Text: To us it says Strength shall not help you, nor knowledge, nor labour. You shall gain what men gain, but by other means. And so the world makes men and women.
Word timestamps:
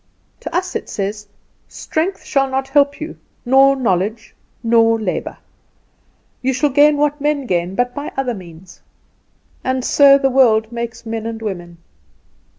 To 0.39 0.55
us 0.55 0.75
it 0.75 0.89
says 0.89 1.27
Strength 1.67 2.23
shall 2.23 2.49
not 2.49 2.69
help 2.69 2.99
you, 2.99 3.17
nor 3.45 3.75
knowledge, 3.75 4.33
nor 4.63 4.99
labour. 4.99 5.37
You 6.41 6.53
shall 6.53 6.71
gain 6.71 6.97
what 6.97 7.21
men 7.21 7.45
gain, 7.45 7.75
but 7.75 7.93
by 7.93 8.11
other 8.17 8.33
means. 8.33 8.81
And 9.63 9.85
so 9.85 10.17
the 10.17 10.31
world 10.31 10.71
makes 10.71 11.05
men 11.05 11.27
and 11.27 11.39
women. 11.39 11.77